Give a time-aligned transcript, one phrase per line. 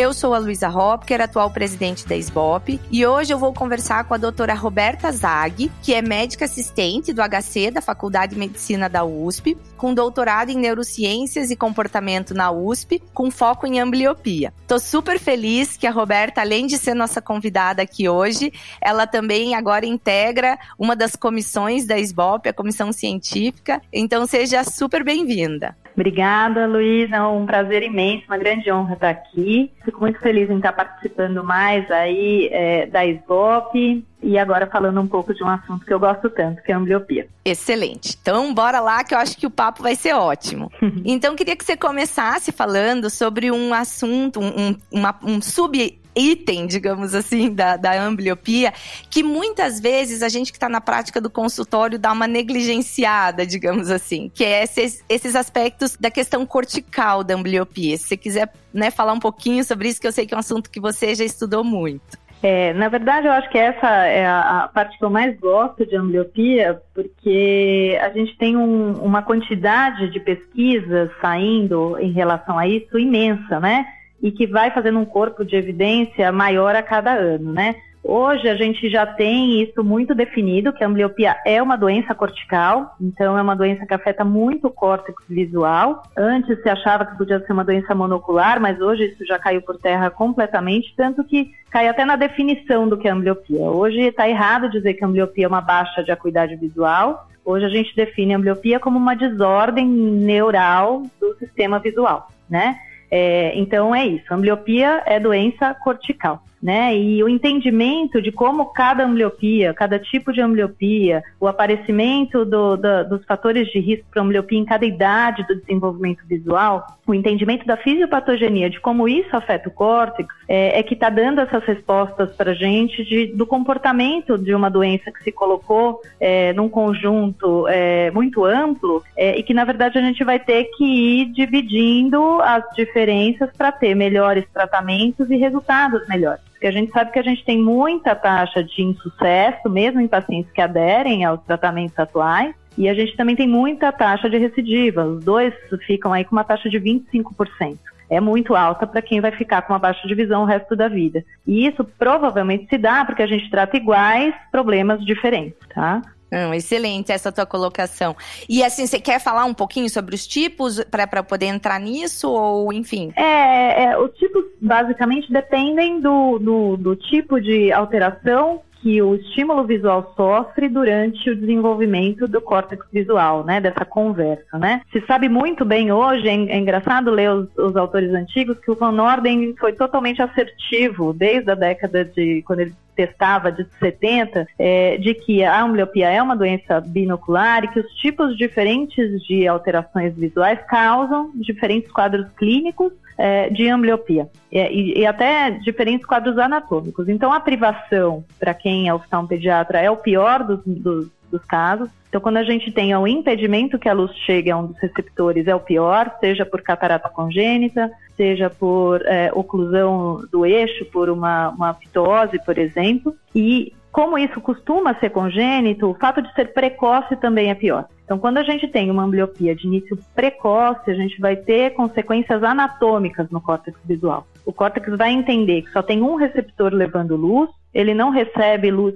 [0.00, 4.14] Eu sou a Luísa Hopker, atual presidente da SBOP, e hoje eu vou conversar com
[4.14, 9.04] a doutora Roberta Zag, que é médica assistente do HC da Faculdade de Medicina da
[9.04, 14.54] USP, com doutorado em Neurociências e Comportamento na USP, com foco em ambliopia.
[14.66, 19.54] Tô super feliz que a Roberta, além de ser nossa convidada aqui hoje, ela também
[19.54, 25.76] agora integra uma das comissões da SBOP, a comissão científica, então seja super bem-vinda.
[25.94, 27.16] Obrigada, Luísa.
[27.16, 29.70] É um prazer imenso, uma grande honra estar aqui.
[29.90, 35.06] Fico muito feliz em estar participando mais aí é, da SBOP e agora falando um
[35.08, 37.26] pouco de um assunto que eu gosto tanto, que é a ambliopia.
[37.44, 38.16] Excelente.
[38.22, 40.70] Então, bora lá que eu acho que o papo vai ser ótimo.
[41.04, 47.14] então, queria que você começasse falando sobre um assunto, um, uma, um sub item, digamos
[47.14, 48.72] assim, da, da ambliopia,
[49.08, 53.90] que muitas vezes a gente que está na prática do consultório dá uma negligenciada, digamos
[53.90, 57.96] assim, que é esses, esses aspectos da questão cortical da ambliopia.
[57.96, 60.40] Se você quiser né, falar um pouquinho sobre isso, que eu sei que é um
[60.40, 62.18] assunto que você já estudou muito.
[62.42, 65.84] É, na verdade, eu acho que essa é a, a, parte que eu mais gosto
[65.84, 72.66] de ambliopia, porque a gente tem um, uma quantidade de pesquisas saindo em relação a
[72.66, 73.84] isso imensa, né?
[74.22, 77.76] E que vai fazendo um corpo de evidência maior a cada ano, né?
[78.02, 82.96] Hoje a gente já tem isso muito definido, que a ambliopia é uma doença cortical,
[82.98, 86.02] então é uma doença que afeta muito o córtex visual.
[86.16, 89.76] Antes se achava que podia ser uma doença monocular, mas hoje isso já caiu por
[89.76, 93.60] terra completamente, tanto que cai até na definição do que é ambliopia.
[93.60, 97.28] Hoje está errado dizer que a ambliopia é uma baixa de acuidade visual.
[97.44, 102.78] Hoje a gente define a ambliopia como uma desordem neural do sistema visual, né?
[103.10, 104.32] É, então é isso.
[104.32, 106.94] Ambliopia é doença cortical né?
[106.96, 113.04] E o entendimento de como cada ambliopia, cada tipo de ambliopia, o aparecimento do, do,
[113.08, 117.76] dos fatores de risco para ambliopia em cada idade do desenvolvimento visual, o entendimento da
[117.76, 122.50] fisiopatogenia, de como isso afeta o córtex, é, é que está dando essas respostas para
[122.50, 128.10] a gente de, do comportamento de uma doença que se colocou é, num conjunto é,
[128.10, 132.64] muito amplo é, e que, na verdade, a gente vai ter que ir dividindo as
[132.74, 136.49] diferenças para ter melhores tratamentos e resultados melhores.
[136.60, 140.52] Porque a gente sabe que a gente tem muita taxa de insucesso, mesmo em pacientes
[140.52, 145.06] que aderem aos tratamentos atuais, e a gente também tem muita taxa de recidiva.
[145.06, 145.54] Os dois
[145.86, 147.78] ficam aí com uma taxa de 25%
[148.10, 150.88] é muito alta para quem vai ficar com uma baixa de visão o resto da
[150.88, 151.24] vida.
[151.46, 156.02] E isso provavelmente se dá porque a gente trata iguais problemas diferentes, tá?
[156.32, 158.16] Hum, excelente essa tua colocação.
[158.48, 162.72] E assim, você quer falar um pouquinho sobre os tipos para poder entrar nisso ou
[162.72, 163.12] enfim?
[163.16, 169.64] É, é, os tipos basicamente dependem do, do, do tipo de alteração que o estímulo
[169.64, 174.80] visual sofre durante o desenvolvimento do córtex visual, né, dessa conversa, né.
[174.90, 178.74] Se sabe muito bem hoje, é, é engraçado ler os, os, autores antigos, que o
[178.74, 184.98] Van Orden foi totalmente assertivo desde a década de, quando ele testava de 70, é,
[184.98, 190.14] de que a ambliopia é uma doença binocular e que os tipos diferentes de alterações
[190.14, 197.08] visuais causam diferentes quadros clínicos é, de ambliopia e, e, até diferentes quadros anatômicos.
[197.08, 201.88] Então, a privação, para quem é oftalmopediatra, é o pior dos, dos, dos casos.
[202.08, 205.46] Então, quando a gente tem o impedimento que a luz chegue a um dos receptores,
[205.46, 211.50] é o pior, seja por catarata congênita, seja por é, oclusão do eixo, por uma,
[211.50, 213.14] uma fitose, por exemplo.
[213.34, 217.86] E como isso costuma ser congênito, o fato de ser precoce também é pior.
[218.04, 222.42] Então, quando a gente tem uma ambliopia de início precoce, a gente vai ter consequências
[222.42, 224.26] anatômicas no córtex visual.
[224.44, 228.94] O córtex vai entender que só tem um receptor levando luz, ele não recebe luz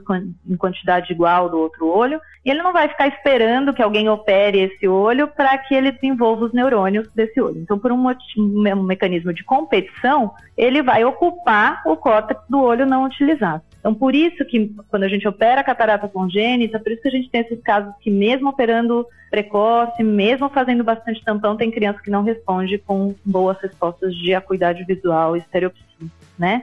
[0.48, 4.58] em quantidade igual do outro olho, e ele não vai ficar esperando que alguém opere
[4.60, 7.58] esse olho para que ele desenvolva os neurônios desse olho.
[7.58, 8.06] Então, por um,
[8.36, 13.62] um mecanismo de competição, ele vai ocupar o córtex do olho não utilizado.
[13.78, 17.12] Então, por isso que quando a gente opera a catarata congênita, por isso que a
[17.12, 22.10] gente tem esses casos que mesmo operando precoce, mesmo fazendo bastante tampão, tem criança que
[22.10, 25.84] não responde com boas respostas de acuidade visual e estereopsia,
[26.38, 26.62] né?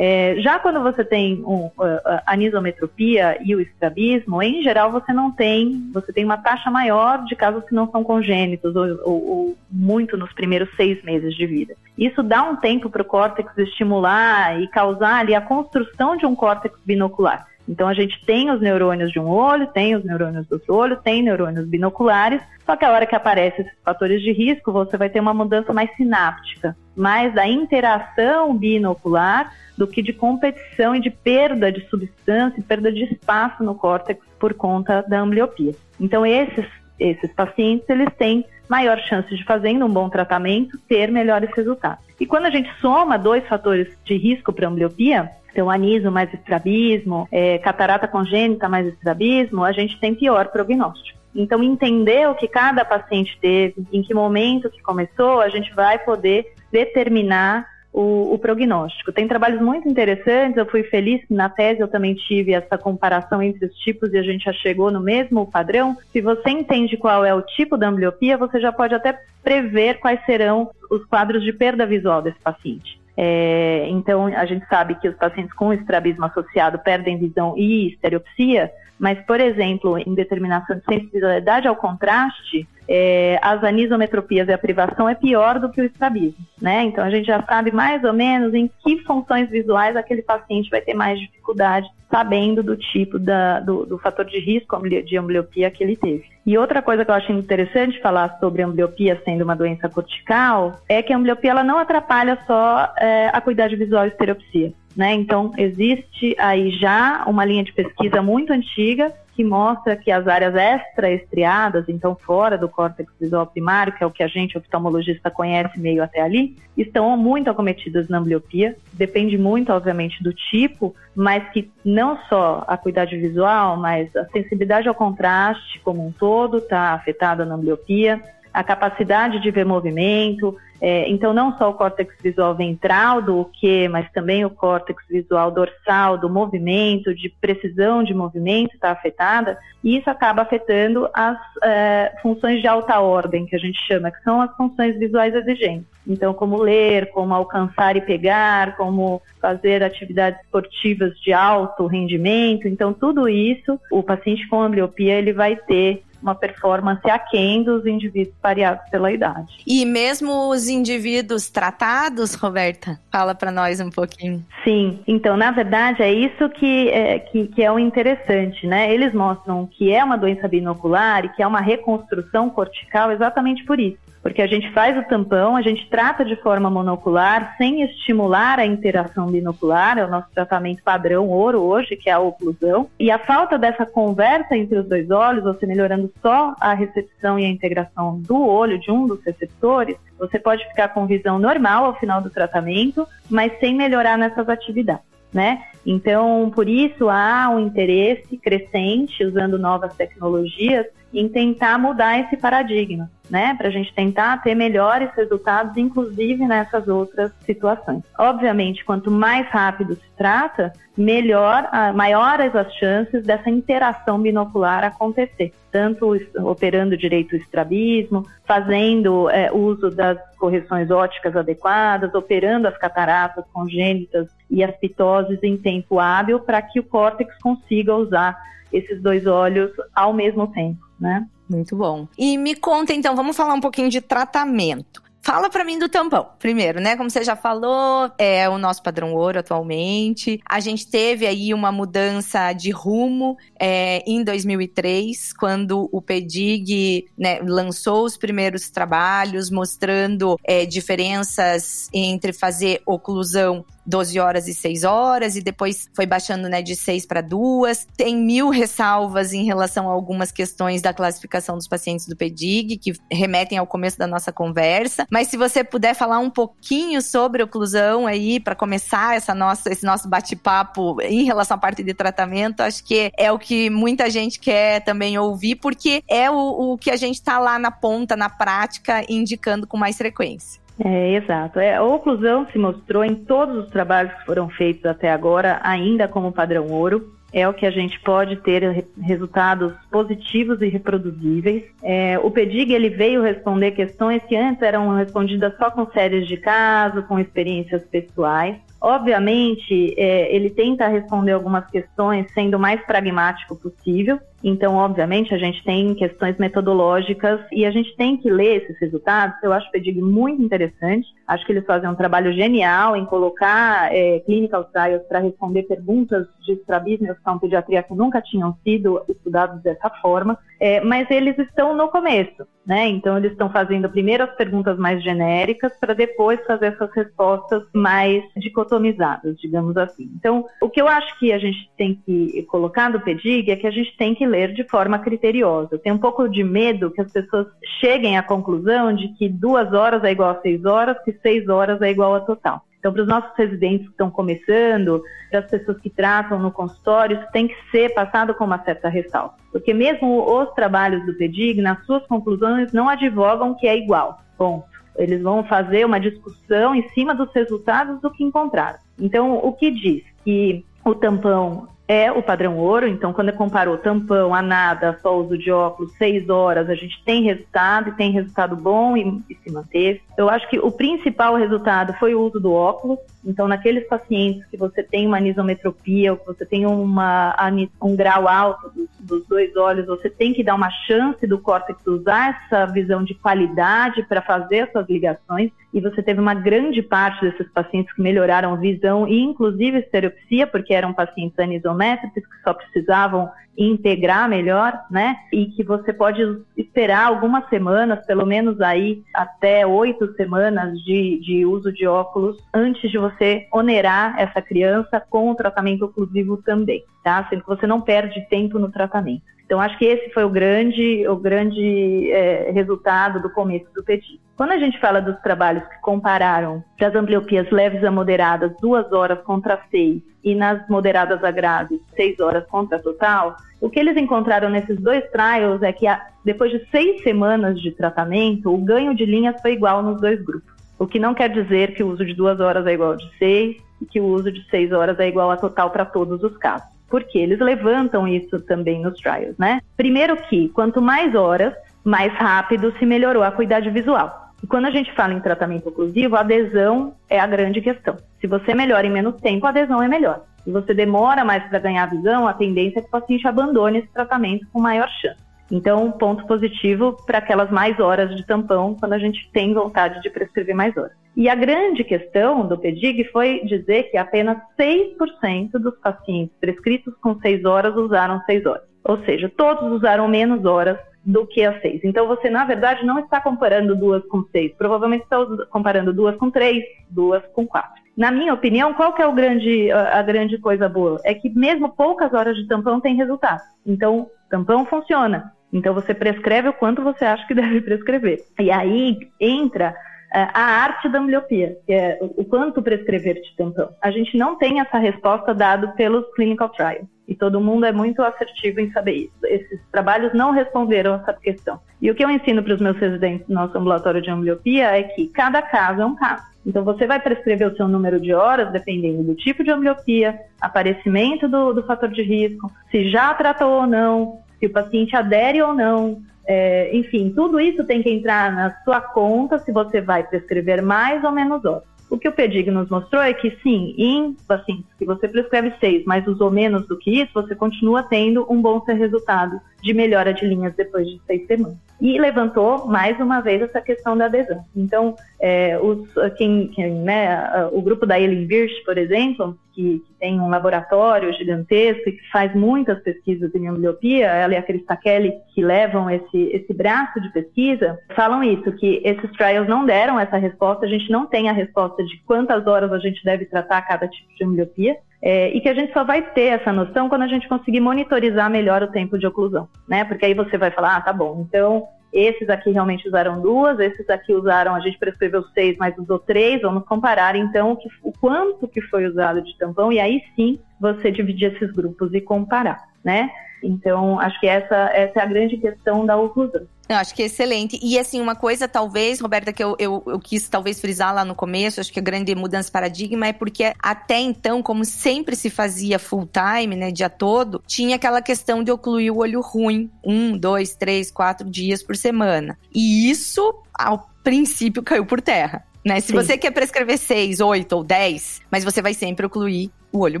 [0.00, 1.68] É, já quando você tem um,
[2.04, 7.24] a anisometropia e o estrabismo, em geral você não tem, você tem uma taxa maior
[7.24, 11.44] de casos que não são congênitos ou, ou, ou muito nos primeiros seis meses de
[11.46, 11.74] vida.
[11.98, 16.36] Isso dá um tempo para o córtex estimular e causar ali a construção de um
[16.36, 17.48] córtex binocular.
[17.68, 20.96] Então a gente tem os neurônios de um olho, tem os neurônios do outro olho,
[20.96, 25.10] tem neurônios binoculares, só que a hora que aparecem esses fatores de risco, você vai
[25.10, 31.10] ter uma mudança mais sináptica, mais da interação binocular do que de competição e de
[31.10, 35.74] perda de substância, perda de espaço no córtex por conta da ambliopia.
[36.00, 36.66] Então esses
[36.98, 42.04] esses pacientes eles têm maior chance de fazendo um bom tratamento ter melhores resultados.
[42.20, 47.28] E quando a gente soma dois fatores de risco para ambliopia, então anismo mais estrabismo,
[47.30, 51.18] é, catarata congênita mais estrabismo, a gente tem pior prognóstico.
[51.34, 55.98] Então, entender o que cada paciente teve, em que momento que começou, a gente vai
[55.98, 59.12] poder determinar o, o, prognóstico.
[59.12, 63.66] Tem trabalhos muito interessantes, eu fui feliz na tese eu também tive essa comparação entre
[63.66, 65.96] os tipos e a gente já chegou no mesmo padrão.
[66.12, 70.24] Se você entende qual é o tipo da ambliopia, você já pode até prever quais
[70.26, 72.97] serão os quadros de perda visual desse paciente.
[73.20, 78.70] É, então, a gente sabe que os pacientes com estrabismo associado perdem visão e estereopsia,
[78.96, 85.08] mas, por exemplo, em determinação de sensibilidade ao contraste, é, as anisometropias e a privação
[85.08, 86.84] é pior do que o estrabismo, né?
[86.84, 90.80] Então a gente já sabe mais ou menos em que funções visuais aquele paciente vai
[90.80, 95.84] ter mais dificuldade, sabendo do tipo da, do, do fator de risco de ambliopia que
[95.84, 96.24] ele teve.
[96.46, 100.80] E outra coisa que eu acho interessante falar sobre a ambliopia sendo uma doença cortical
[100.88, 104.72] é que a ambliopia ela não atrapalha só é, a cuidade visual e estereopsia.
[104.96, 105.12] Né?
[105.14, 110.52] Então, existe aí já uma linha de pesquisa muito antiga que mostra que as áreas
[110.52, 115.78] extraestriadas, então fora do córtex visual primário, que é o que a gente, oftalmologista, conhece
[115.78, 118.74] meio até ali, estão muito acometidas na ambliopia.
[118.94, 124.88] Depende muito, obviamente, do tipo, mas que não só a cuidade visual, mas a sensibilidade
[124.88, 128.20] ao contraste como um todo está afetada na ambliopia
[128.58, 130.56] a capacidade de ver movimento.
[130.80, 135.52] É, então, não só o córtex visual ventral do que, mas também o córtex visual
[135.52, 142.12] dorsal do movimento, de precisão de movimento está afetada, e isso acaba afetando as é,
[142.20, 145.86] funções de alta ordem, que a gente chama, que são as funções visuais exigentes.
[146.04, 152.66] Então, como ler, como alcançar e pegar, como fazer atividades esportivas de alto rendimento.
[152.66, 158.34] Então, tudo isso, o paciente com ambliopia, ele vai ter uma performance aquém dos indivíduos
[158.40, 159.58] pareados pela idade.
[159.66, 162.98] E mesmo os indivíduos tratados, Roberta?
[163.10, 164.44] Fala para nós um pouquinho.
[164.64, 168.92] Sim, então, na verdade, é isso que é, que, que é o interessante, né?
[168.92, 173.78] Eles mostram que é uma doença binocular e que é uma reconstrução cortical exatamente por
[173.78, 178.58] isso porque a gente faz o tampão, a gente trata de forma monocular, sem estimular
[178.58, 182.90] a interação binocular, é o nosso tratamento padrão ouro hoje, que é a oclusão.
[183.00, 187.46] E a falta dessa conversa entre os dois olhos, você melhorando só a recepção e
[187.46, 191.98] a integração do olho, de um dos receptores, você pode ficar com visão normal ao
[191.98, 195.07] final do tratamento, mas sem melhorar nessas atividades.
[195.32, 195.62] Né?
[195.84, 203.10] Então, por isso há um interesse crescente usando novas tecnologias em tentar mudar esse paradigma,
[203.30, 203.54] né?
[203.54, 208.02] Para a gente tentar ter melhores resultados, inclusive nessas outras situações.
[208.18, 216.14] Obviamente, quanto mais rápido se trata, melhor, maiores as chances dessa interação binocular acontecer, tanto
[216.40, 224.28] operando direito o estrabismo, fazendo é, uso das correções óticas adequadas, operando as cataratas congênitas
[224.50, 228.38] e as pitoses em tempo hábil para que o córtex consiga usar
[228.72, 231.26] esses dois olhos ao mesmo tempo, né?
[231.48, 232.06] Muito bom.
[232.16, 235.02] E me conta então, vamos falar um pouquinho de tratamento.
[235.20, 236.96] Fala para mim do tampão, primeiro, né?
[236.96, 240.40] Como você já falou, é o nosso padrão ouro atualmente.
[240.48, 247.40] A gente teve aí uma mudança de rumo é, em 2003, quando o PEDIG né,
[247.42, 255.34] lançou os primeiros trabalhos mostrando é, diferenças entre fazer oclusão 12 horas e 6 horas,
[255.34, 257.88] e depois foi baixando né, de 6 para 2.
[257.96, 262.92] Tem mil ressalvas em relação a algumas questões da classificação dos pacientes do PEDIG, que
[263.10, 265.06] remetem ao começo da nossa conversa.
[265.10, 269.84] Mas se você puder falar um pouquinho sobre oclusão aí, para começar essa nossa, esse
[269.84, 274.38] nosso bate-papo em relação à parte de tratamento, acho que é o que muita gente
[274.38, 278.28] quer também ouvir, porque é o, o que a gente está lá na ponta, na
[278.28, 280.60] prática, indicando com mais frequência.
[280.84, 281.58] É, exato.
[281.58, 286.06] É, a oclusão se mostrou em todos os trabalhos que foram feitos até agora, ainda
[286.06, 287.12] como padrão ouro.
[287.30, 291.62] É o que a gente pode ter resultados positivos e reproduzíveis.
[291.82, 296.38] É, o PEDIG ele veio responder questões que antes eram respondidas só com séries de
[296.38, 298.56] caso, com experiências pessoais.
[298.80, 304.18] Obviamente, é, ele tenta responder algumas questões sendo o mais pragmático possível.
[304.42, 309.36] Então, obviamente, a gente tem questões metodológicas e a gente tem que ler esses resultados.
[309.42, 311.08] Eu acho o PEDIG muito interessante.
[311.26, 316.26] Acho que eles fazem um trabalho genial em colocar é, clinical trials para responder perguntas
[316.40, 320.38] de estrabismo e pediatria que nunca tinham sido estudados dessa forma.
[320.60, 322.88] É, mas eles estão no começo, né?
[322.88, 328.22] Então, eles estão fazendo primeiro as perguntas mais genéricas para depois fazer essas respostas mais
[328.36, 330.10] dicotomizadas, digamos assim.
[330.16, 333.66] Então, o que eu acho que a gente tem que colocar do PEDIG é que
[333.66, 335.70] a gente tem que ler de forma criteriosa.
[335.72, 337.46] Eu tenho um pouco de medo que as pessoas
[337.80, 341.82] cheguem à conclusão de que duas horas é igual a seis horas, que seis horas
[341.82, 342.62] é igual a total.
[342.78, 347.18] Então, para os nossos residentes que estão começando, para as pessoas que tratam no consultório,
[347.18, 349.34] isso tem que ser passado com uma certa ressalva.
[349.50, 354.20] Porque mesmo os trabalhos do PEDIG, nas suas conclusões, não advogam que é igual.
[354.36, 354.64] Ponto.
[354.96, 358.78] Eles vão fazer uma discussão em cima dos resultados do que encontraram.
[358.98, 360.02] Então, o que diz?
[360.24, 364.98] Que o tampão é o padrão ouro, então quando eu comparo o tampão, a nada,
[365.02, 369.22] só uso de óculos, seis horas, a gente tem resultado e tem resultado bom e,
[369.30, 370.02] e se manteve.
[370.16, 374.56] Eu acho que o principal resultado foi o uso do óculos, então naqueles pacientes que
[374.58, 377.34] você tem uma anisometropia, ou que você tem uma,
[377.82, 381.84] um grau alto dos, dos dois olhos, você tem que dar uma chance do córtex
[381.86, 387.20] usar essa visão de qualidade para fazer essas ligações, e você teve uma grande parte
[387.20, 393.30] desses pacientes que melhoraram visão e inclusive estereopsia, porque eram pacientes anisométricos que só precisavam
[393.58, 395.16] integrar melhor, né?
[395.32, 396.22] E que você pode
[396.56, 402.88] esperar algumas semanas, pelo menos aí até oito semanas de, de uso de óculos antes
[402.88, 407.26] de você onerar essa criança com o tratamento oclusivo também, tá?
[407.30, 409.22] Sendo que você não perde tempo no tratamento.
[409.46, 414.20] Então, acho que esse foi o grande, o grande é, resultado do começo do PETI.
[414.36, 419.20] Quando a gente fala dos trabalhos que compararam das ambliopias leves a moderadas, duas horas
[419.22, 424.50] contra seis, e nas moderadas a graves, seis horas contra total, o que eles encontraram
[424.50, 425.86] nesses dois trials é que
[426.22, 430.52] depois de seis semanas de tratamento, o ganho de linhas foi igual nos dois grupos.
[430.78, 433.56] O que não quer dizer que o uso de duas horas é igual de seis
[433.80, 436.77] e que o uso de seis horas é igual a total para todos os casos
[436.88, 439.60] porque eles levantam isso também nos trials, né?
[439.76, 441.54] Primeiro que, quanto mais horas,
[441.84, 444.28] mais rápido se melhorou a cuidade visual.
[444.42, 447.96] E quando a gente fala em tratamento oclusivo, a adesão é a grande questão.
[448.20, 450.24] Se você melhora em menos tempo, a adesão é melhor.
[450.44, 453.92] Se você demora mais para ganhar visão, a tendência é que o paciente abandone esse
[453.92, 455.18] tratamento com maior chance.
[455.50, 460.10] Então, ponto positivo para aquelas mais horas de tampão, quando a gente tem vontade de
[460.10, 460.92] prescrever mais horas.
[461.18, 467.18] E a grande questão do PEDIG foi dizer que apenas 6% dos pacientes prescritos com
[467.18, 468.62] 6 horas usaram 6 horas.
[468.84, 471.80] Ou seja, todos usaram menos horas do que as 6.
[471.82, 474.54] Então, você, na verdade, não está comparando duas com 6.
[474.56, 475.18] Provavelmente está
[475.50, 477.68] comparando duas com 3, duas com 4.
[477.96, 481.00] Na minha opinião, qual que é grande, a grande coisa boa?
[481.04, 483.40] É que mesmo poucas horas de tampão tem resultado.
[483.66, 485.32] Então, tampão funciona.
[485.52, 488.20] Então você prescreve o quanto você acha que deve prescrever.
[488.38, 489.74] E aí entra
[490.12, 493.70] a arte da ambliopia, que é o, quanto prescrever de tampão.
[493.82, 496.86] A gente não tem essa resposta dada pelos clinical trials.
[497.06, 499.16] E todo mundo é muito assertivo em saber isso.
[499.24, 501.58] Esses trabalhos não responderam essa questão.
[501.80, 504.82] E o que eu ensino para os meus residentes no nosso ambulatório de ambliopia é
[504.82, 506.22] que cada caso é um caso.
[506.46, 511.28] Então, você vai prescrever o seu número de horas dependendo do tipo de ambliopia, aparecimento
[511.28, 515.54] do, do fator de risco, se já tratou ou não, se o paciente adere ou
[515.54, 516.02] não.
[516.30, 521.02] É, enfim, tudo isso tem que entrar na sua conta se você vai prescrever mais
[521.02, 521.62] ou menos horas.
[521.88, 525.84] O que o PEDIG nos mostrou é que sim, em pacientes que você prescreve seis,
[525.84, 530.24] mas usou menos do que isso, você continua tendo um bom resultado de melhora de
[530.24, 531.56] linhas depois de seis semanas.
[531.80, 534.44] E levantou mais uma vez essa questão da adesão.
[534.56, 539.94] Então, é, os, quem, quem, né, o grupo da Ellen Birch, por exemplo, que, que,
[539.98, 544.76] tem um laboratório gigantesco e que faz muitas pesquisas em ambliopia, ela e a Krista
[544.76, 549.98] Kelly, que levam esse, esse braço de pesquisa, falam isso, que esses trials não deram
[549.98, 553.62] essa resposta, a gente não tem a resposta de quantas horas a gente deve tratar
[553.62, 554.67] cada tipo de ambliopia,
[555.00, 558.28] é, e que a gente só vai ter essa noção quando a gente conseguir monitorizar
[558.30, 559.84] melhor o tempo de oclusão, né?
[559.84, 563.88] Porque aí você vai falar, ah, tá bom, então esses aqui realmente usaram duas, esses
[563.88, 567.92] aqui usaram, a gente prescreveu seis, mas usou três, vamos comparar então o, que, o
[567.92, 572.60] quanto que foi usado de tampão, e aí sim você dividir esses grupos e comparar,
[572.84, 573.10] né?
[573.42, 576.46] Então, acho que essa, essa é a grande questão da oclusão.
[576.68, 577.58] Eu acho que é excelente.
[577.62, 581.14] E assim, uma coisa, talvez, Roberta, que eu, eu, eu, quis talvez frisar lá no
[581.14, 585.30] começo, acho que a grande mudança de paradigma é porque até então, como sempre se
[585.30, 590.16] fazia full time, né, dia todo, tinha aquela questão de ocluir o olho ruim um,
[590.18, 592.38] dois, três, quatro dias por semana.
[592.54, 595.80] E isso, ao princípio, caiu por terra né?
[595.80, 595.92] Se Sim.
[595.92, 600.00] você quer prescrever seis, oito ou dez, mas você vai sempre ocluir o olho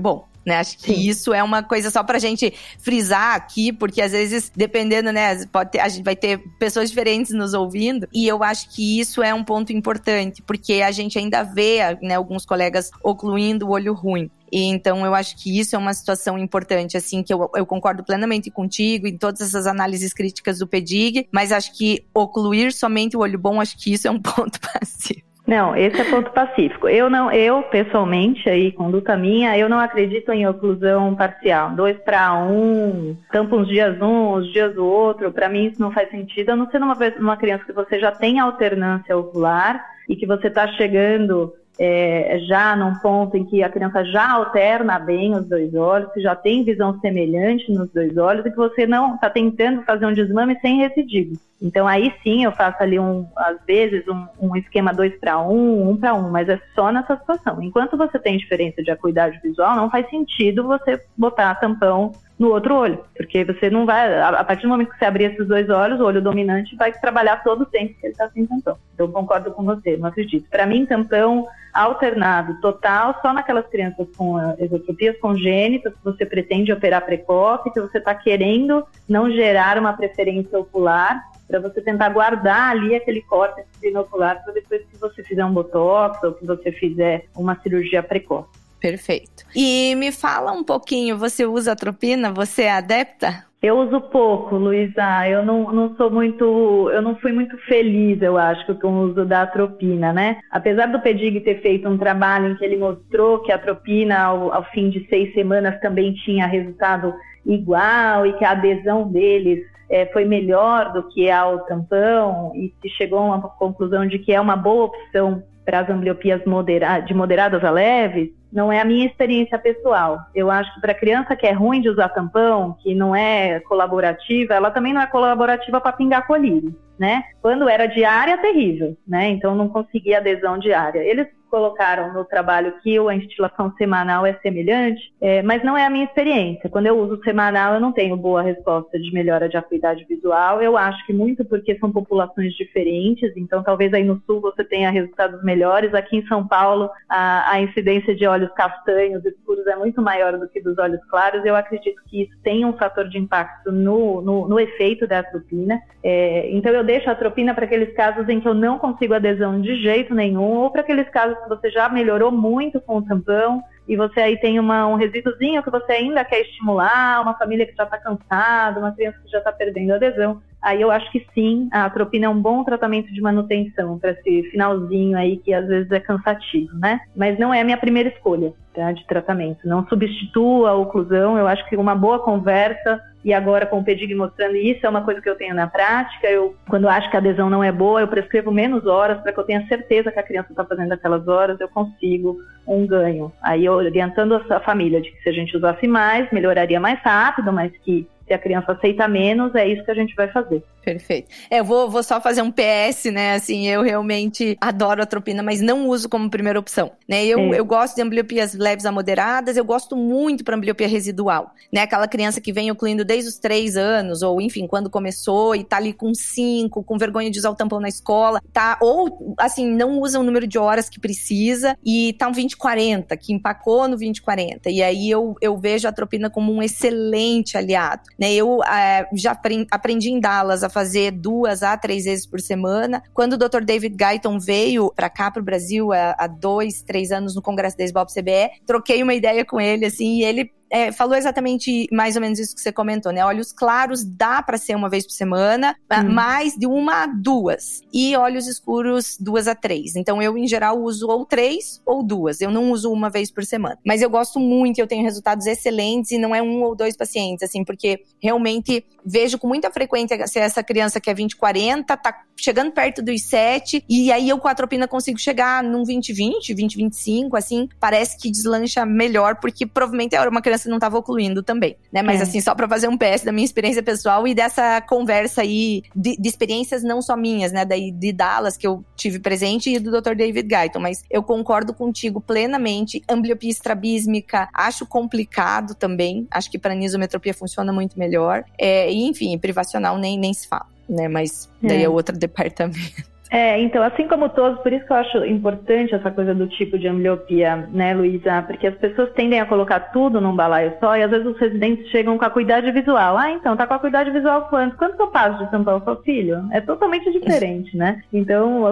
[0.00, 0.26] bom.
[0.44, 0.56] Né?
[0.56, 1.08] Acho que Sim.
[1.08, 5.72] isso é uma coisa só pra gente frisar aqui, porque às vezes, dependendo, né, pode
[5.72, 9.34] ter, a gente vai ter pessoas diferentes nos ouvindo, e eu acho que isso é
[9.34, 14.30] um ponto importante, porque a gente ainda vê, né, alguns colegas ocluindo o olho ruim.
[14.50, 18.02] E então eu acho que isso é uma situação importante, assim, que eu, eu concordo
[18.02, 23.20] plenamente contigo em todas essas análises críticas do PEDIG, mas acho que ocluir somente o
[23.20, 25.27] olho bom, acho que isso é um ponto passivo.
[25.48, 26.86] Não, esse é ponto pacífico.
[26.90, 31.70] Eu não, eu pessoalmente aí, conduta minha, eu não acredito em oclusão parcial.
[31.70, 35.32] Dois para um, tampa uns dias um, uns dias o outro.
[35.32, 36.50] Para mim isso não faz sentido.
[36.50, 40.48] A não ser numa, numa criança que você já tem alternância ocular e que você
[40.48, 45.74] está chegando é, já num ponto em que a criança já alterna bem os dois
[45.74, 49.82] olhos, que já tem visão semelhante nos dois olhos e que você não está tentando
[49.84, 51.38] fazer um desmame sem recidivo.
[51.60, 55.90] Então aí sim eu faço ali um, às vezes um, um esquema 2 para 1,
[55.90, 57.60] 1 para 1, mas é só nessa situação.
[57.60, 62.76] Enquanto você tem diferença de acuidade visual, não faz sentido você botar tampão no outro
[62.76, 65.98] olho, porque você não vai, a partir do momento que você abrir esses dois olhos,
[65.98, 68.76] o olho dominante vai trabalhar todo o tempo que ele está sem tampão.
[68.94, 70.48] Então, concordo com você, não acredito.
[70.48, 77.04] Para mim, tampão alternado total só naquelas crianças com exotropias congênitas que você pretende operar
[77.04, 82.94] precoce, que você está querendo não gerar uma preferência ocular, para você tentar guardar ali
[82.94, 87.58] aquele córtex binocular para depois que você fizer um botox ou que você fizer uma
[87.62, 88.48] cirurgia precoce.
[88.78, 89.44] Perfeito.
[89.56, 92.30] E me fala um pouquinho, você usa atropina?
[92.30, 93.48] Você é adepta?
[93.60, 95.28] Eu uso pouco, Luísa.
[95.28, 96.88] Eu não, não sou muito.
[96.92, 100.38] Eu não fui muito feliz, eu acho, com o uso da atropina, né?
[100.48, 104.52] Apesar do Pedig ter feito um trabalho em que ele mostrou que a atropina, ao,
[104.52, 107.12] ao fim de seis semanas, também tinha resultado
[107.44, 112.88] igual e que a adesão deles é, foi melhor do que ao tampão e se
[112.90, 117.12] chegou a uma conclusão de que é uma boa opção para as ambliopias modera de
[117.12, 120.18] moderadas a leves, não é a minha experiência pessoal.
[120.34, 124.54] Eu acho que para criança que é ruim de usar tampão, que não é colaborativa,
[124.54, 127.22] ela também não é colaborativa para pingar colírio, né?
[127.42, 129.28] Quando era diária, terrível, né?
[129.28, 131.00] Então não conseguia adesão diária.
[131.00, 135.90] Eles colocaram no trabalho que a instilação semanal é semelhante, é, mas não é a
[135.90, 136.68] minha experiência.
[136.70, 140.62] Quando eu uso semanal, eu não tenho boa resposta de melhora de acuidade visual.
[140.62, 144.90] Eu acho que muito porque são populações diferentes, então talvez aí no sul você tenha
[144.90, 145.94] resultados melhores.
[145.94, 150.48] Aqui em São Paulo, a, a incidência de olhos castanhos escuros é muito maior do
[150.48, 151.44] que dos olhos claros.
[151.44, 155.80] Eu acredito que isso tem um fator de impacto no, no, no efeito da atropina.
[156.02, 159.60] É, então eu deixo a atropina para aqueles casos em que eu não consigo adesão
[159.60, 163.96] de jeito nenhum, ou para aqueles casos você já melhorou muito com o tampão e
[163.96, 167.84] você aí tem uma, um resíduozinho que você ainda quer estimular, uma família que já
[167.84, 171.86] está cansada, uma criança que já está perdendo adesão, aí eu acho que sim, a
[171.86, 176.00] atropina é um bom tratamento de manutenção para esse finalzinho aí que às vezes é
[176.00, 177.00] cansativo, né?
[177.16, 179.66] Mas não é a minha primeira escolha tá, de tratamento.
[179.66, 184.14] Não substitua a oclusão, eu acho que uma boa conversa e agora com o Pedig
[184.14, 186.28] mostrando isso é uma coisa que eu tenho na prática.
[186.28, 189.40] Eu, quando acho que a adesão não é boa, eu prescrevo menos horas para que
[189.40, 193.32] eu tenha certeza que a criança está fazendo aquelas horas, eu consigo um ganho.
[193.42, 197.72] Aí orientando a família de que se a gente usasse mais, melhoraria mais rápido, mas
[197.78, 200.62] que se a criança aceita menos, é isso que a gente vai fazer.
[200.84, 201.28] Perfeito.
[201.50, 203.34] É, eu vou, vou só fazer um PS, né?
[203.34, 206.92] Assim, eu realmente adoro a atropina, mas não uso como primeira opção.
[207.06, 207.26] Né?
[207.26, 207.58] Eu, é.
[207.58, 211.52] eu gosto de ambliopias leves a moderadas, eu gosto muito para ambliopia residual.
[211.72, 211.82] Né?
[211.82, 215.76] Aquela criança que vem ocluindo desde os três anos, ou enfim, quando começou, e tá
[215.76, 218.78] ali com cinco, com vergonha de usar o tampão na escola, tá?
[218.80, 223.32] Ou, assim, não usa o número de horas que precisa e tá um 2040, que
[223.32, 224.70] empacou no 2040.
[224.70, 228.02] E aí eu, eu vejo a atropina como um excelente aliado.
[228.18, 228.34] Né?
[228.34, 229.38] Eu é, já
[229.70, 233.02] aprendi em Dallas a fazer duas a três vezes por semana.
[233.14, 233.62] Quando o Dr.
[233.64, 237.84] David Guyton veio para cá, para o Brasil, há, dois, três anos no Congresso da
[237.84, 242.22] SBOP CBE, troquei uma ideia com ele, assim, e ele é, falou exatamente mais ou
[242.22, 243.24] menos isso que você comentou, né?
[243.24, 246.12] Olhos claros dá para ser uma vez por semana, hum.
[246.12, 247.82] mais de uma a duas.
[247.92, 249.96] E olhos escuros, duas a três.
[249.96, 252.40] Então eu, em geral, uso ou três ou duas.
[252.40, 253.78] Eu não uso uma vez por semana.
[253.84, 257.42] Mas eu gosto muito, eu tenho resultados excelentes e não é um ou dois pacientes,
[257.42, 262.70] assim, porque realmente vejo com muita frequência se essa criança que é 20-40 tá chegando
[262.70, 267.68] perto dos 7, e aí eu com a atropina consigo chegar num 20-20, 20-25, assim,
[267.80, 272.02] parece que deslancha melhor, porque provavelmente era uma criança criança não estava ocluindo também, né?
[272.02, 272.24] Mas é.
[272.24, 276.16] assim, só para fazer um PS da minha experiência pessoal e dessa conversa aí de,
[276.16, 277.64] de, experiências não só minhas, né?
[277.64, 280.14] Daí de Dallas, que eu tive presente, e do Dr.
[280.14, 280.80] David Guyton.
[280.80, 283.02] Mas eu concordo contigo plenamente.
[283.08, 286.26] Ambliopia estrabísmica, acho complicado também.
[286.30, 288.44] Acho que para nisometropia funciona muito melhor.
[288.58, 291.08] É, e, enfim, privacional nem, nem se fala, né?
[291.08, 293.17] Mas daí é, é outro departamento.
[293.30, 296.78] É, então, assim como todos, por isso que eu acho importante essa coisa do tipo
[296.78, 298.42] de ambliopia, né, Luísa?
[298.42, 301.88] Porque as pessoas tendem a colocar tudo num balaio só e às vezes os residentes
[301.90, 303.18] chegam com a cuidade visual.
[303.18, 304.76] Ah, então, tá com a cuidade visual quanto?
[304.76, 306.48] Quanto que eu passo de São Paulo seu filho?
[306.52, 308.02] É totalmente diferente, né?
[308.12, 308.62] Então,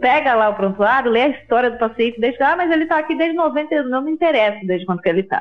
[0.00, 3.14] pega lá o prontuário, lê a história do paciente, deixa, ah, mas ele tá aqui
[3.14, 5.40] desde 90, não me interessa desde quando que ele tá.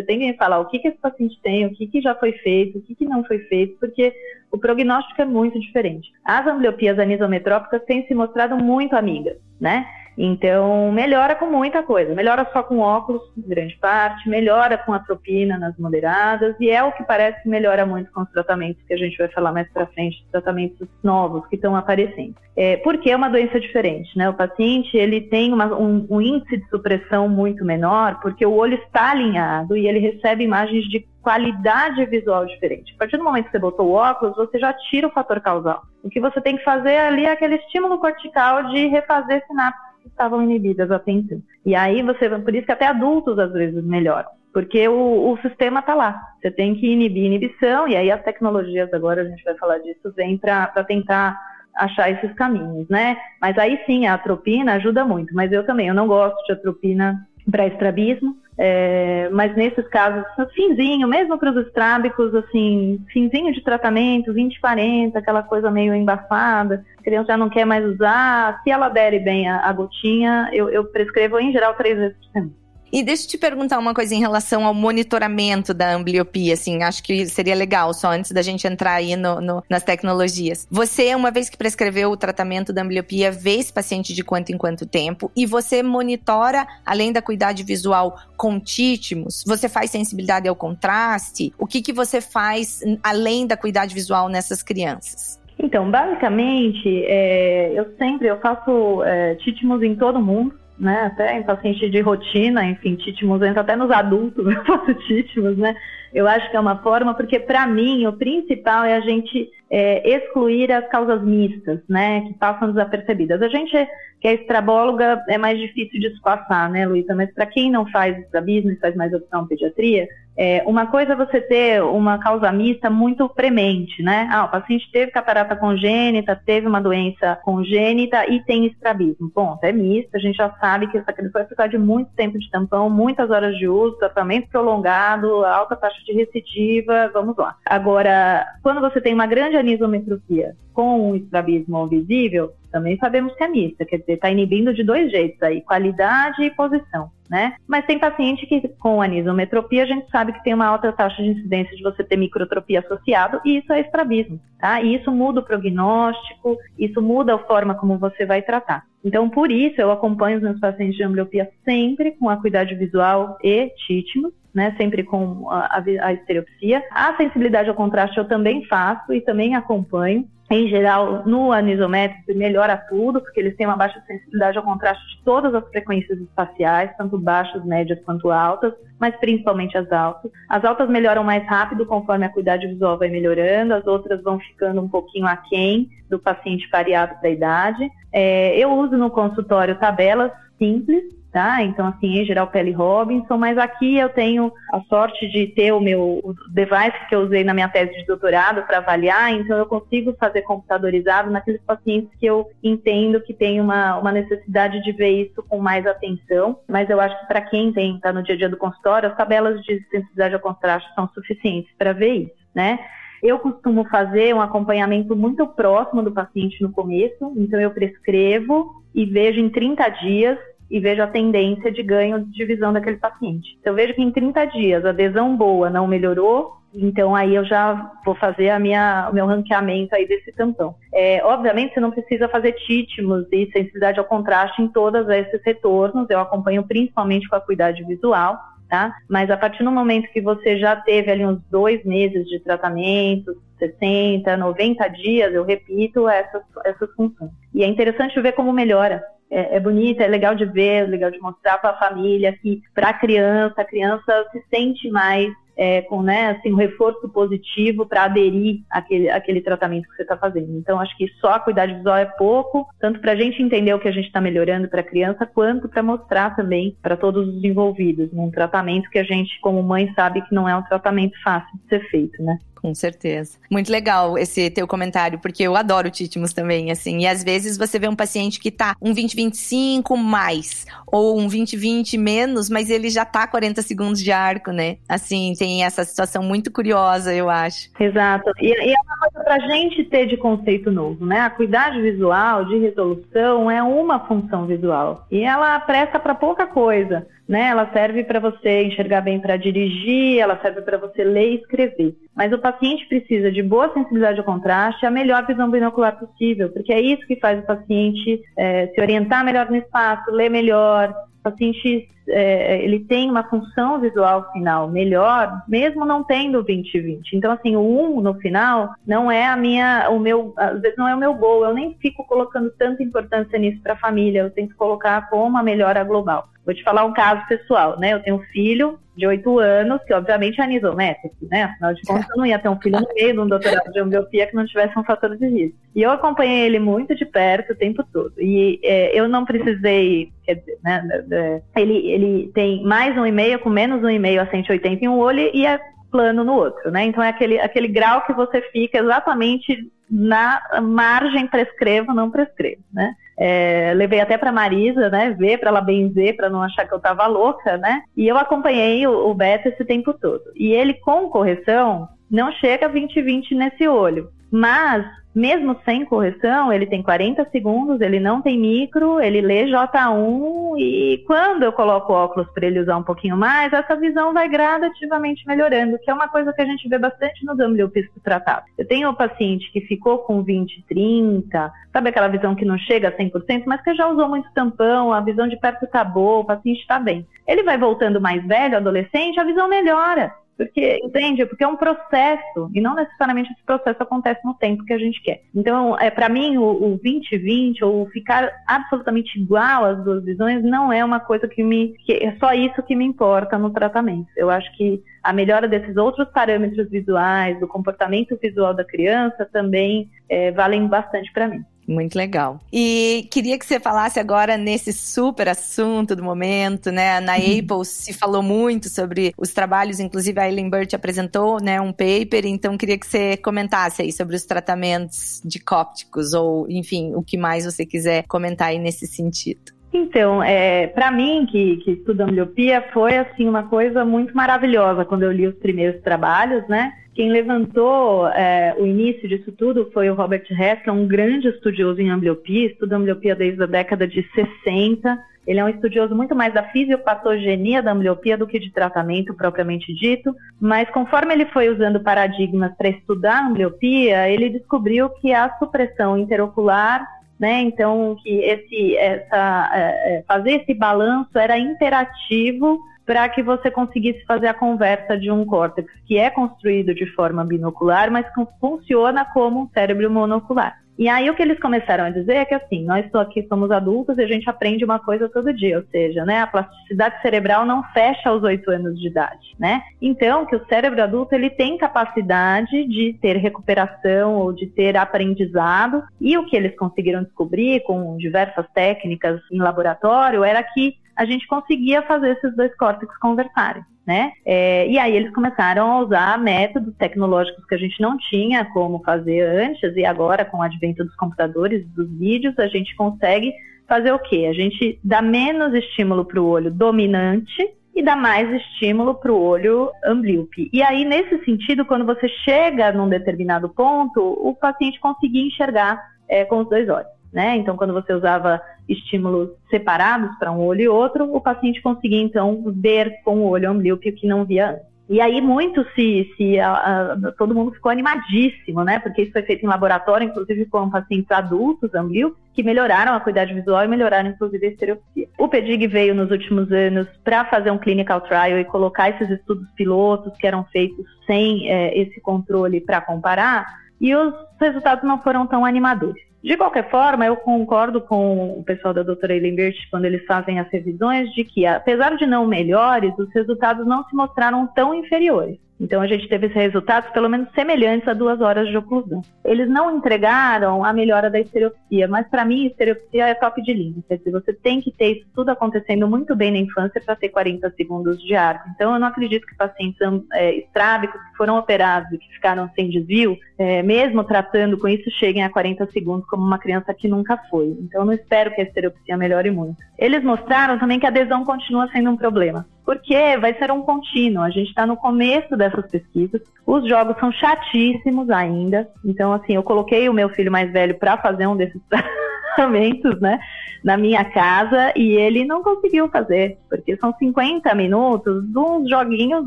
[0.00, 2.32] Você tem que falar o que, que esse paciente tem, o que, que já foi
[2.32, 4.14] feito, o que, que não foi feito, porque
[4.50, 6.10] o prognóstico é muito diferente.
[6.24, 9.86] As ambliopias anisometrópicas têm se mostrado muito amigas, né?
[10.22, 12.14] Então, melhora com muita coisa.
[12.14, 17.02] Melhora só com óculos, grande parte, melhora com atropina nas moderadas, e é o que
[17.04, 20.22] parece que melhora muito com os tratamentos que a gente vai falar mais para frente,
[20.30, 22.34] tratamentos novos que estão aparecendo.
[22.54, 24.28] É, porque é uma doença diferente, né?
[24.28, 28.74] O paciente, ele tem uma, um, um índice de supressão muito menor, porque o olho
[28.74, 32.92] está alinhado e ele recebe imagens de qualidade visual diferente.
[32.94, 35.80] A partir do momento que você botou o óculos, você já tira o fator causal.
[36.02, 40.42] O que você tem que fazer ali é aquele estímulo cortical de refazer sinapses estavam
[40.42, 41.40] inibidas até então.
[41.64, 44.28] E aí você, por isso que até adultos às vezes melhoram.
[44.52, 46.20] Porque o, o sistema está lá.
[46.40, 50.12] Você tem que inibir inibição, e aí as tecnologias, agora a gente vai falar disso,
[50.16, 51.40] vêm para tentar
[51.76, 53.16] achar esses caminhos, né?
[53.40, 55.34] Mas aí sim, a atropina ajuda muito.
[55.34, 57.16] Mas eu também, eu não gosto de atropina
[57.50, 58.36] para estrabismo.
[58.58, 65.18] É, mas nesses casos, finzinho, mesmo para os estrábicos, assim, finzinho de tratamento, 20, 40,
[65.18, 69.48] aquela coisa meio embaçada, a criança já não quer mais usar, se ela adere bem
[69.48, 72.60] a, a gotinha, eu, eu prescrevo em geral três vezes por semana.
[72.92, 77.02] E deixa eu te perguntar uma coisa em relação ao monitoramento da ambliopia, assim, acho
[77.02, 80.66] que seria legal, só antes da gente entrar aí no, no, nas tecnologias.
[80.70, 84.58] Você, uma vez que prescreveu o tratamento da ambliopia, vê esse paciente de quanto em
[84.58, 89.44] quanto tempo e você monitora, além da cuidade visual, com títimos?
[89.46, 91.52] Você faz sensibilidade ao contraste?
[91.58, 95.38] O que, que você faz além da cuidade visual nessas crianças?
[95.62, 101.02] Então, basicamente, é, eu sempre eu faço é, títimos em todo mundo né?
[101.04, 105.76] Até em paciente de rotina, enfim, títimos entra até nos adultos, eu faço títimos, né?
[106.12, 110.16] Eu acho que é uma forma, porque para mim o principal é a gente é,
[110.16, 112.22] excluir as causas mistas, né?
[112.22, 113.40] Que passam desapercebidas.
[113.40, 113.76] A gente
[114.20, 117.14] que é estrabóloga é mais difícil de passar, né, Luísa?
[117.14, 121.16] Mas para quem não faz estrabismo e faz mais opção pediatria, é, uma coisa é
[121.16, 124.28] você ter uma causa mista muito premente, né?
[124.30, 129.30] Ah, o paciente teve catarata congênita, teve uma doença congênita e tem estrabismo.
[129.30, 132.38] Ponto, é mista, a gente já sabe que essa criança vai precisar de muito tempo
[132.38, 137.56] de tampão, muitas horas de uso, tratamento prolongado, alta taxa de recidiva, vamos lá.
[137.66, 143.48] Agora, quando você tem uma grande anisometropia com um estrabismo visível, também sabemos que é
[143.48, 147.54] mista, quer dizer, está inibindo de dois jeitos aí, qualidade e posição né?
[147.66, 151.28] Mas tem paciente que com anisometropia a gente sabe que tem uma alta taxa de
[151.28, 154.82] incidência de você ter microtropia associado e isso é estrabismo, tá?
[154.82, 158.84] E isso muda o prognóstico, isso muda a forma como você vai tratar.
[159.04, 163.70] Então, por isso, eu acompanho os meus pacientes de ambliopia sempre com acuidade visual e
[163.86, 166.82] títimos, né, sempre com a, a, estereopsia.
[166.90, 172.76] A sensibilidade ao contraste eu também faço e também acompanho em geral, no anisométrico melhora
[172.76, 177.16] tudo, porque eles têm uma baixa sensibilidade ao contraste de todas as frequências espaciais, tanto
[177.16, 180.28] baixas, médias quanto altas, mas principalmente as altas.
[180.48, 184.80] As altas melhoram mais rápido conforme a cuidade visual vai melhorando, as outras vão ficando
[184.80, 187.88] um pouquinho aquém do paciente variado da idade.
[188.12, 191.62] É, eu uso no consultório tabelas simples, tá?
[191.62, 195.80] Então, assim, em geral, Pele Robinson, mas aqui eu tenho a sorte de ter o
[195.80, 200.14] meu device que eu usei na minha tese de doutorado para avaliar, então eu consigo
[200.18, 205.42] fazer computadorizado naqueles pacientes que eu entendo que tem uma, uma necessidade de ver isso
[205.48, 208.48] com mais atenção, mas eu acho que para quem tem, tá no dia a dia
[208.48, 212.78] do consultório, as tabelas de sensibilidade ao contraste são suficientes para ver isso, né?
[213.22, 219.04] Eu costumo fazer um acompanhamento muito próximo do paciente no começo, então eu prescrevo e
[219.04, 220.38] vejo em 30 dias
[220.70, 223.56] e vejo a tendência de ganho de visão daquele paciente.
[223.60, 227.44] Então, eu vejo que em 30 dias a adesão boa não melhorou, então aí eu
[227.44, 230.76] já vou fazer a minha, o meu ranqueamento aí desse tampão.
[230.94, 236.08] É, obviamente você não precisa fazer títimos e sensibilidade ao contraste em todos esses retornos,
[236.08, 238.94] eu acompanho principalmente com a cuidade visual, tá?
[239.08, 243.36] Mas a partir do momento que você já teve ali uns dois meses de tratamento,
[243.58, 247.32] 60, 90 dias, eu repito essas, essas funções.
[247.52, 251.10] E é interessante ver como melhora é, é bonita, é legal de ver, é legal
[251.10, 255.82] de mostrar para a família que para a criança, a criança se sente mais é,
[255.82, 260.56] com né, assim, um reforço positivo para aderir àquele, àquele tratamento que você está fazendo.
[260.56, 263.78] Então, acho que só a cuidado visual é pouco, tanto para a gente entender o
[263.78, 267.44] que a gente está melhorando para a criança, quanto para mostrar também para todos os
[267.44, 271.50] envolvidos num tratamento que a gente, como mãe, sabe que não é um tratamento fácil
[271.58, 272.38] de ser feito, né?
[272.60, 273.38] Com certeza.
[273.50, 276.98] Muito legal esse teu comentário, porque eu adoro títimos também, assim.
[276.98, 281.98] E às vezes você vê um paciente que tá um 20-25 mais, ou um 20-20
[281.98, 284.76] menos, mas ele já tá 40 segundos de arco, né?
[284.88, 287.70] Assim, tem essa situação muito curiosa, eu acho.
[287.80, 288.30] Exato.
[288.40, 291.20] E, e é uma coisa pra gente ter de conceito novo, né?
[291.20, 295.06] A cuidade visual, de resolução, é uma função visual.
[295.10, 297.46] E ela presta para pouca coisa né?
[297.46, 301.94] Ela serve para você enxergar bem para dirigir, ela serve para você ler e escrever.
[302.20, 306.70] Mas o paciente precisa de boa sensibilidade ao contraste, a melhor visão binocular possível, porque
[306.70, 310.90] é isso que faz o paciente é, se orientar melhor no espaço, ler melhor.
[310.90, 317.00] O paciente é, ele tem uma função visual final melhor, mesmo não tendo 20-20.
[317.12, 320.88] Então, assim, o 1 no final não é a minha, o meu, às vezes não
[320.88, 321.44] é o meu gol.
[321.44, 324.20] Eu nem fico colocando tanta importância nisso para a família.
[324.20, 326.28] Eu tenho que colocar como uma melhora global.
[326.44, 327.92] Vou te falar um caso pessoal, né?
[327.92, 331.44] Eu tenho um filho de 8 anos, que obviamente é anisométrico, né?
[331.44, 333.80] Afinal de contas, eu não ia ter um filho no meio de um doutorado de
[333.80, 335.58] homeopia que não tivesse um fator de risco.
[335.74, 338.12] E eu acompanhei ele muito de perto o tempo todo.
[338.18, 341.42] E é, eu não precisei, quer dizer, né?
[341.56, 341.99] Ele, ele
[342.34, 345.60] tem mais um e-mail com menos um e-mail a 180 em um olho e é
[345.90, 346.84] plano no outro, né?
[346.84, 352.94] Então é aquele, aquele grau que você fica exatamente na margem prescrevo, não prescrevo, né?
[353.18, 356.78] É, levei até para Marisa, né, ver para ela benzer, para não achar que eu
[356.78, 357.82] estava louca, né?
[357.96, 360.22] E eu acompanhei o, o Beto esse tempo todo.
[360.34, 366.66] E ele com correção não chega a 20-20 nesse olho, mas mesmo sem correção, ele
[366.66, 372.28] tem 40 segundos, ele não tem micro, ele lê J1 e quando eu coloco óculos
[372.32, 376.32] para ele usar um pouquinho mais, essa visão vai gradativamente melhorando, que é uma coisa
[376.32, 378.48] que a gente vê bastante nos ambliopistas tratados.
[378.56, 382.88] Eu tenho um paciente que ficou com 20, 30, sabe aquela visão que não chega
[382.88, 386.24] a 100%, mas que já usou muito tampão, a visão de perto tá boa, o
[386.24, 387.06] paciente está bem.
[387.26, 390.14] Ele vai voltando mais velho, adolescente, a visão melhora.
[390.40, 391.26] Porque, entende?
[391.26, 394.98] Porque é um processo, e não necessariamente esse processo acontece no tempo que a gente
[395.02, 395.20] quer.
[395.34, 400.82] Então, é, para mim, o, 2020, ou ficar absolutamente igual às duas visões, não é
[400.82, 401.74] uma coisa que me.
[401.84, 404.08] Que é só isso que me importa no tratamento.
[404.16, 409.90] Eu acho que a melhora desses outros parâmetros visuais, do comportamento visual da criança, também
[410.08, 411.44] é, valem bastante para mim.
[411.70, 412.40] Muito legal.
[412.52, 416.98] E queria que você falasse agora nesse super assunto do momento, né?
[416.98, 417.38] Na uhum.
[417.38, 422.26] Apple se falou muito sobre os trabalhos, inclusive a Ellen Burt apresentou, né, um paper,
[422.26, 427.16] então queria que você comentasse aí sobre os tratamentos de cópticos ou, enfim, o que
[427.16, 429.52] mais você quiser comentar aí nesse sentido.
[429.72, 435.04] Então, é, para mim, que, que estuda ambliopia, foi assim uma coisa muito maravilhosa quando
[435.04, 436.72] eu li os primeiros trabalhos, né?
[436.94, 441.28] Quem levantou é, o início disso tudo foi o Robert Hess, que é um grande
[441.28, 444.98] estudioso em ambliopia, estuda ambliopia desde a década de 60.
[445.26, 449.72] Ele é um estudioso muito mais da fisiopatogenia da ambliopia do que de tratamento propriamente
[449.72, 455.36] dito, mas conforme ele foi usando paradigmas para estudar a ambliopia, ele descobriu que a
[455.38, 456.84] supressão interocular
[457.20, 457.42] né?
[457.42, 462.58] Então que esse, essa, é, é, fazer esse balanço era imperativo
[462.90, 467.24] para que você conseguisse fazer a conversa de um córtex que é construído de forma
[467.24, 470.58] binocular, mas que funciona como um cérebro monocular.
[470.76, 473.96] E aí o que eles começaram a dizer é que assim, nós aqui somos adultos
[473.96, 477.62] e a gente aprende uma coisa todo dia, ou seja, né, a plasticidade cerebral não
[477.72, 479.62] fecha aos oito anos de idade, né?
[479.80, 485.84] Então, que o cérebro adulto ele tem capacidade de ter recuperação ou de ter aprendizado,
[486.00, 491.26] e o que eles conseguiram descobrir com diversas técnicas em laboratório era que a gente
[491.26, 493.64] conseguia fazer esses dois córtex conversarem.
[493.86, 494.12] Né?
[494.24, 498.82] É, e aí eles começaram a usar métodos tecnológicos que a gente não tinha como
[498.84, 503.32] fazer antes, e agora com o advento dos computadores, dos vídeos, a gente consegue
[503.66, 504.26] fazer o quê?
[504.28, 509.20] A gente dá menos estímulo para o olho dominante e dá mais estímulo para o
[509.20, 510.50] olho amblíope.
[510.52, 516.26] E aí, nesse sentido, quando você chega num determinado ponto, o paciente conseguia enxergar é,
[516.26, 516.99] com os dois olhos.
[517.12, 517.36] Né?
[517.36, 522.44] Então, quando você usava estímulos separados para um olho e outro, o paciente conseguia então
[522.54, 524.70] ver com o olho amblíope o que não via antes.
[524.90, 528.80] E aí muito se, se a, a, todo mundo ficou animadíssimo, né?
[528.80, 533.32] Porque isso foi feito em laboratório, inclusive com pacientes adultos, amblíopes, que melhoraram a qualidade
[533.32, 535.08] visual e melhoraram inclusive a estereopsia.
[535.16, 539.48] O PEDIG veio nos últimos anos para fazer um clinical trial e colocar esses estudos
[539.52, 543.46] pilotos que eram feitos sem é, esse controle para comparar,
[543.80, 546.02] e os resultados não foram tão animadores.
[546.22, 550.50] De qualquer forma, eu concordo com o pessoal da doutora Eilenbert quando eles fazem as
[550.50, 555.38] revisões de que, apesar de não melhores, os resultados não se mostraram tão inferiores.
[555.60, 559.02] Então a gente teve esses resultados pelo menos semelhantes a duas horas de oclusão.
[559.22, 563.84] Eles não entregaram a melhora da estereopsia, mas para mim estereopsia é top de linha.
[563.86, 567.10] Quer dizer, você tem que ter isso tudo acontecendo muito bem na infância para ter
[567.10, 568.48] 40 segundos de arco.
[568.54, 569.78] Então eu não acredito que pacientes
[570.14, 574.90] é, estrábicos que foram operados e que ficaram sem desvio, é, mesmo tratando com isso,
[574.92, 577.56] cheguem a 40 segundos como uma criança que nunca foi.
[577.60, 579.56] Então, não espero que a estereopsia melhore muito.
[579.78, 584.22] Eles mostraram também que a adesão continua sendo um problema, porque vai ser um contínuo.
[584.22, 586.20] A gente está no começo dessas pesquisas.
[586.44, 588.68] Os jogos são chatíssimos ainda.
[588.84, 593.20] Então, assim, eu coloquei o meu filho mais velho para fazer um desses tratamentos, né?
[593.62, 599.26] na minha casa e ele não conseguiu fazer, porque são 50 minutos, uns joguinhos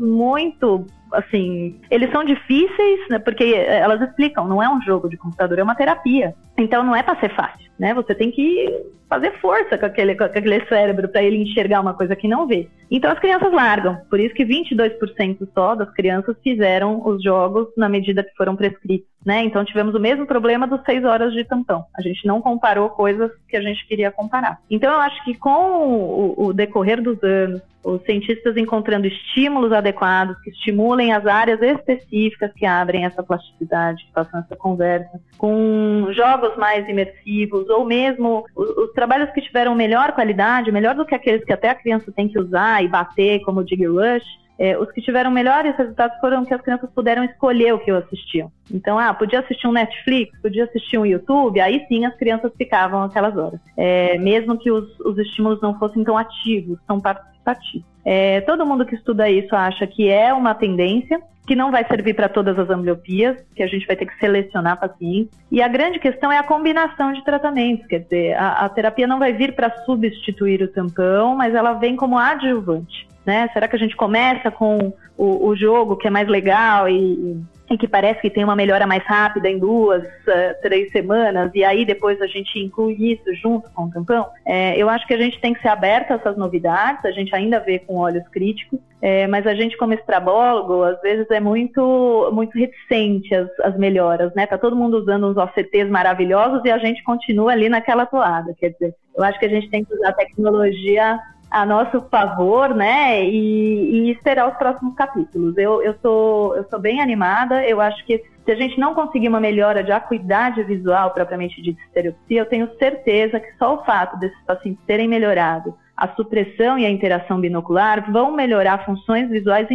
[0.00, 5.58] muito assim, eles são difíceis, né, porque elas explicam, não é um jogo de computador,
[5.58, 6.34] é uma terapia.
[6.56, 7.94] Então não é para ser fácil, né?
[7.94, 12.16] Você tem que fazer força com aquele, com aquele cérebro para ele enxergar uma coisa
[12.16, 12.68] que não vê.
[12.90, 13.96] Então as crianças largam.
[14.10, 19.08] Por isso que 22% só das crianças fizeram os jogos na medida que foram prescritos.
[19.24, 19.42] Né?
[19.44, 21.84] Então tivemos o mesmo problema dos seis horas de tampão.
[21.96, 24.58] A gente não comparou coisas que a gente queria comparar.
[24.70, 30.36] Então eu acho que com o, o decorrer dos anos, os cientistas encontrando estímulos adequados
[30.42, 36.56] que estimulem as áreas específicas que abrem essa plasticidade, que façam essa conversa, com jogos
[36.56, 41.44] mais imersivos ou mesmo os, os trabalhos que tiveram melhor qualidade, melhor do que aqueles
[41.44, 44.24] que até a criança tem que usar e bater, como o Dig Rush,
[44.58, 48.52] é, os que tiveram melhores resultados foram que as crianças puderam escolher o que assistiam.
[48.72, 53.02] Então, ah, podia assistir um Netflix, podia assistir um YouTube, aí sim as crianças ficavam
[53.02, 53.60] aquelas horas.
[53.76, 57.93] É, mesmo que os, os, estímulos não fossem tão ativos, tão participativos.
[58.04, 62.14] É, todo mundo que estuda isso acha que é uma tendência, que não vai servir
[62.14, 65.38] para todas as ambliopias, que a gente vai ter que selecionar pacientes.
[65.50, 69.18] E a grande questão é a combinação de tratamentos, quer dizer, a, a terapia não
[69.18, 73.06] vai vir para substituir o tampão, mas ela vem como adjuvante.
[73.24, 73.48] Né?
[73.52, 77.78] Será que a gente começa com o, o jogo que é mais legal e, e,
[77.78, 81.84] que parece que tem uma melhora mais rápida em duas, uh, três semanas, e aí
[81.84, 84.26] depois a gente inclui isso junto com o tampão?
[84.44, 87.34] É, eu acho que a gente tem que ser aberto a essas novidades, a gente
[87.34, 92.30] ainda vê com olhos críticos, é, mas a gente como estrabólogo, às vezes é muito,
[92.32, 94.46] muito reticente às, às melhoras, né?
[94.46, 98.70] Tá todo mundo usando uns OCTs maravilhosos e a gente continua ali naquela toada, quer
[98.70, 101.18] dizer, eu acho que a gente tem que usar a tecnologia
[101.54, 103.24] a nosso favor, né?
[103.24, 105.56] E, e, esperar os próximos capítulos.
[105.56, 109.38] Eu, eu, eu sou bem animada, eu acho que se a gente não conseguir uma
[109.38, 114.38] melhora de acuidade visual propriamente de estereopsia, eu tenho certeza que só o fato desses
[114.44, 119.68] pacientes terem melhorado a supressão e a interação binocular vão melhorar funções visuais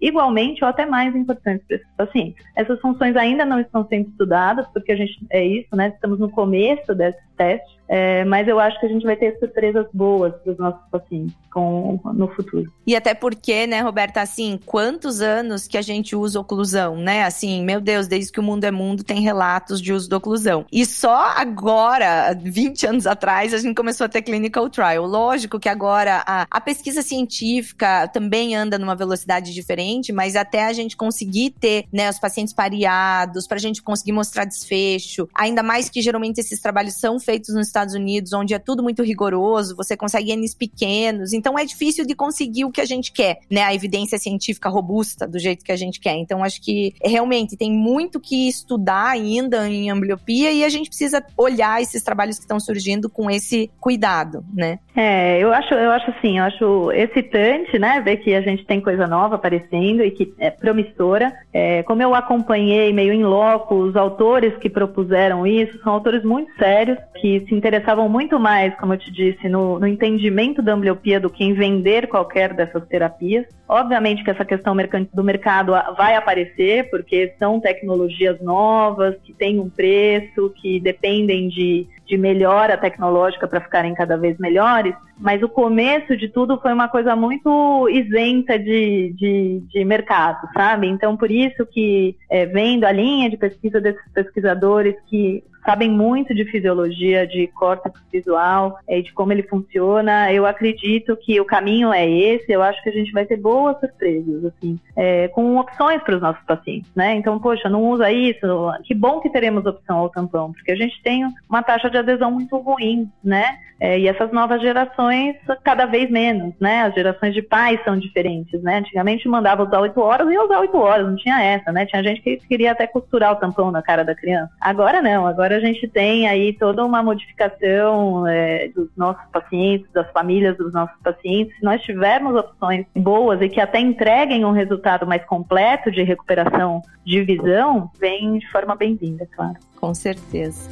[0.00, 2.44] igualmente ou até mais importantes para esses pacientes.
[2.54, 5.88] Essas funções ainda não estão sendo estudadas, porque a gente é isso, né?
[5.88, 9.86] Estamos no começo desses testes, é, mas eu acho que a gente vai ter surpresas
[9.92, 12.72] boas para os nossos pacientes com, no futuro.
[12.86, 17.24] E até porque, né, Roberta, assim, quantos anos que a gente usa oclusão, né?
[17.24, 20.64] Assim, meu Deus, desde que o mundo é mundo tem relatos de uso de oclusão.
[20.72, 25.06] E só agora, 20 anos atrás, a gente começou a ter clinical trial.
[25.06, 30.72] Lógico que agora a, a pesquisa científica também anda numa velocidade diferente, mas até a
[30.72, 35.88] gente conseguir ter, né, os pacientes pareados, para a gente conseguir mostrar desfecho, ainda mais
[35.88, 39.96] que geralmente esses trabalhos são feitos nos Estados Unidos, onde é tudo muito rigoroso, você
[39.96, 43.62] consegue N's pequenos, então é difícil de conseguir o que a gente quer, né?
[43.62, 46.14] A evidência científica robusta do jeito que a gente quer.
[46.16, 51.24] Então acho que realmente tem muito que estudar ainda em ambliopia e a gente precisa
[51.36, 54.78] olhar esses trabalhos que estão surgindo com esse cuidado, né?
[54.96, 58.00] É, eu acho, eu acho assim, eu acho excitante, né?
[58.00, 61.32] Ver que a gente tem coisa nova aparecendo e que é promissora.
[61.52, 66.54] É, como eu acompanhei meio em loco os autores que propuseram isso, são autores muito
[66.56, 71.18] sérios, que se interessavam muito mais, como eu te disse, no, no entendimento da ambliopia
[71.18, 73.46] do que em vender qualquer dessas terapias.
[73.66, 74.76] Obviamente que essa questão
[75.14, 81.88] do mercado vai aparecer, porque são tecnologias novas, que têm um preço, que dependem de,
[82.06, 86.88] de melhora tecnológica para ficarem cada vez melhores, mas o começo de tudo foi uma
[86.88, 90.88] coisa muito isenta de, de, de mercado, sabe?
[90.88, 96.34] Então, por isso que, é, vendo a linha de pesquisa desses pesquisadores que sabem muito
[96.34, 100.30] de fisiologia, de córtex visual e de como ele funciona.
[100.32, 102.52] Eu acredito que o caminho é esse.
[102.52, 106.22] Eu acho que a gente vai ter boas surpresas, assim, é, com opções para os
[106.22, 107.14] nossos pacientes, né?
[107.14, 108.46] Então, poxa, não usa isso.
[108.84, 112.30] Que bom que teremos opção ao tampão, porque a gente tem uma taxa de adesão
[112.30, 113.58] muito ruim, né?
[113.80, 116.82] É, e essas novas gerações, cada vez menos, né?
[116.82, 118.78] As gerações de pais são diferentes, né?
[118.78, 121.86] Antigamente mandava usar 8 horas e usar 8 horas, não tinha essa, né?
[121.86, 124.52] Tinha gente que queria até costurar o tampão na cara da criança.
[124.60, 129.90] Agora não, agora agora a gente tem aí toda uma modificação é, dos nossos pacientes,
[129.92, 131.54] das famílias dos nossos pacientes.
[131.56, 136.82] Se nós tivermos opções boas e que até entreguem um resultado mais completo de recuperação
[137.04, 139.56] de visão, vem de forma bem-vinda, claro.
[139.76, 140.70] Com certeza.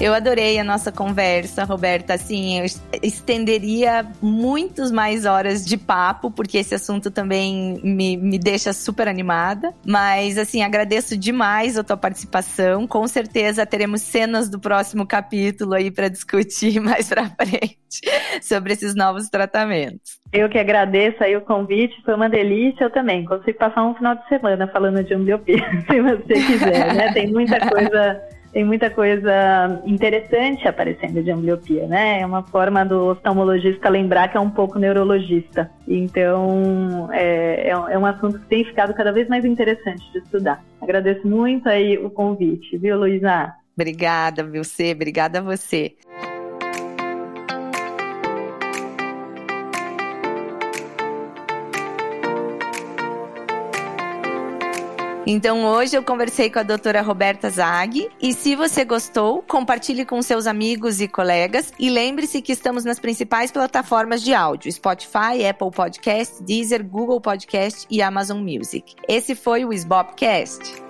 [0.00, 2.14] Eu adorei a nossa conversa, Roberta.
[2.14, 2.64] Assim, eu
[3.02, 9.74] estenderia muitos mais horas de papo, porque esse assunto também me, me deixa super animada.
[9.86, 12.86] Mas, assim, agradeço demais a tua participação.
[12.86, 18.00] Com certeza teremos cenas do próximo capítulo aí para discutir mais para frente
[18.40, 20.18] sobre esses novos tratamentos.
[20.32, 22.84] Eu que agradeço aí o convite, foi uma delícia.
[22.84, 25.58] Eu também consigo passar um final de semana falando de ambliopia,
[25.90, 27.12] se você quiser, né?
[27.12, 32.20] Tem muita coisa tem muita coisa interessante aparecendo de ambliopia, né?
[32.20, 35.70] É uma forma do oftalmologista lembrar que é um pouco neurologista.
[35.86, 40.62] Então, é, é, é um assunto que tem ficado cada vez mais interessante de estudar.
[40.80, 43.54] Agradeço muito aí o convite, viu, Luísa?
[43.76, 44.92] Obrigada, você.
[44.92, 45.94] Obrigada a você.
[55.32, 60.20] Então hoje eu conversei com a doutora Roberta Zag e se você gostou, compartilhe com
[60.20, 65.70] seus amigos e colegas e lembre-se que estamos nas principais plataformas de áudio: Spotify, Apple
[65.70, 68.96] Podcast, Deezer, Google Podcast e Amazon Music.
[69.06, 70.89] Esse foi o Sbopcast.